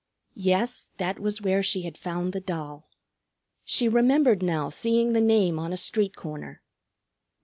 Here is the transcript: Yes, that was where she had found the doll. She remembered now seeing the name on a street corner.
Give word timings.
Yes, 0.33 0.89
that 0.97 1.19
was 1.19 1.43
where 1.43 1.61
she 1.61 1.83
had 1.83 1.95
found 1.95 2.33
the 2.33 2.39
doll. 2.41 2.89
She 3.63 3.87
remembered 3.87 4.41
now 4.41 4.71
seeing 4.71 5.13
the 5.13 5.21
name 5.21 5.59
on 5.59 5.71
a 5.71 5.77
street 5.77 6.15
corner. 6.15 6.63